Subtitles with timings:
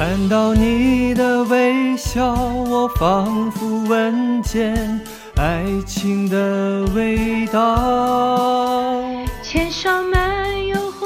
[0.00, 4.98] 看到你的微笑，我仿佛闻见
[5.36, 8.96] 爱情的味道。
[9.42, 11.04] 牵手漫游胡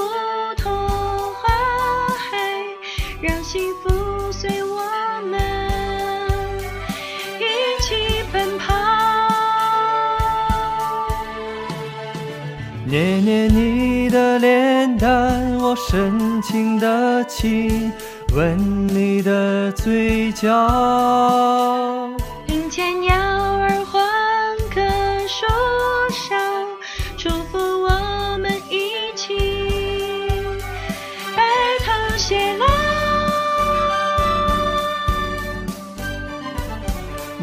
[0.57, 2.39] 同花海，
[3.21, 4.81] 让幸福随我
[5.29, 5.41] 们
[7.41, 8.84] 一起奔跑。
[12.95, 17.93] 捏捏你的脸蛋，我深情的亲
[18.37, 20.49] 吻你的嘴角。
[22.47, 24.01] 听见鸟儿欢
[24.73, 24.81] 歌
[25.27, 25.49] 说
[26.13, 26.37] 笑，
[27.17, 29.35] 祝福我们一起
[31.35, 31.43] 白
[31.85, 32.65] 头偕老。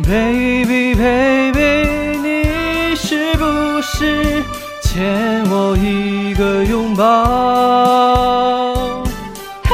[0.02, 1.60] Baby baby，
[2.24, 4.42] 你是不是
[4.94, 7.06] 欠我一个拥抱？
[9.64, 9.74] 和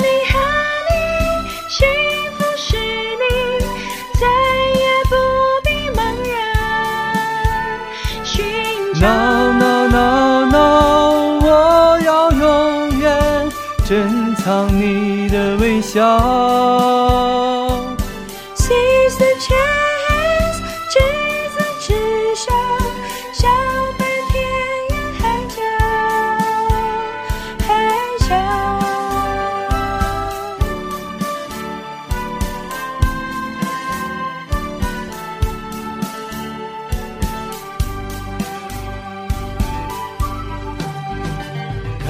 [0.00, 0.34] 你和
[0.90, 0.92] 你，
[1.68, 1.86] 幸
[2.36, 3.24] 福是你，
[4.18, 4.26] 再
[4.74, 5.14] 也不
[5.62, 6.34] 必茫然
[8.24, 8.34] 寻
[8.94, 9.06] 找。
[9.06, 10.58] No no no no，
[11.46, 11.46] 我
[12.04, 13.06] 要永远
[13.84, 17.05] 珍藏你的微笑。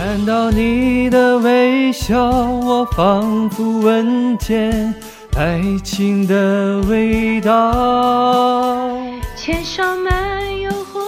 [0.06, 4.94] 看到你的微笑，我仿佛闻见
[5.36, 8.96] 爱情的味道。
[9.34, 11.00] 牵手漫游胡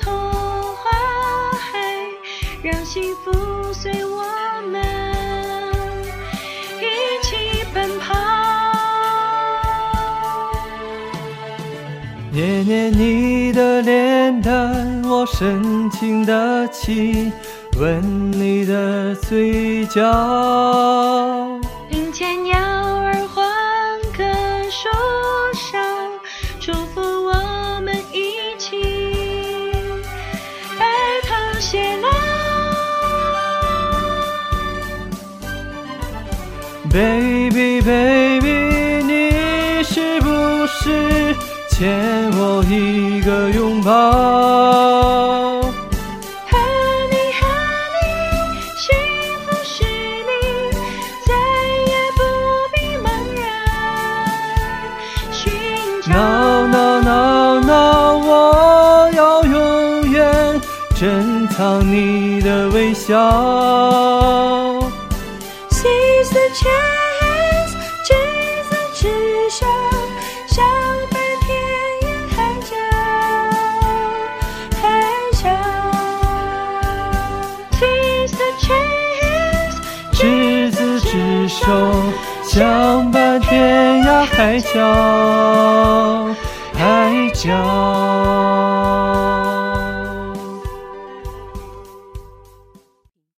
[0.00, 0.90] 同花
[1.52, 1.78] 海，
[2.62, 4.24] 让幸福随我
[4.72, 4.82] 们
[6.80, 6.88] 一
[7.22, 8.14] 起奔跑。
[12.32, 17.30] 捏捏你的脸蛋，我深情的亲
[17.78, 20.02] 吻你的嘴角。
[21.88, 23.48] 听见鸟儿欢
[24.16, 24.24] 歌
[24.68, 24.88] 树
[25.54, 25.78] 梢，
[26.58, 28.82] 祝福我们一起
[30.76, 30.84] 白
[31.22, 32.08] 头偕老。
[36.90, 39.30] Baby baby，你
[39.84, 40.26] 是不
[40.66, 41.32] 是
[41.70, 45.27] 欠我一个拥抱？
[56.08, 60.60] No no no no，我要永远
[60.94, 63.68] 珍藏你的微笑。
[81.68, 81.74] 手，
[82.44, 84.80] 相伴天涯海角，
[86.72, 88.07] 海角。